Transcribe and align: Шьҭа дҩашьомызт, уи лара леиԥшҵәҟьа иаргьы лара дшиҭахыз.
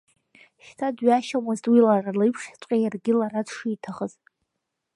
Шьҭа 0.65 0.87
дҩашьомызт, 0.95 1.65
уи 1.71 1.79
лара 1.85 2.17
леиԥшҵәҟьа 2.17 2.77
иаргьы 2.79 3.13
лара 3.19 3.41
дшиҭахыз. 3.47 4.13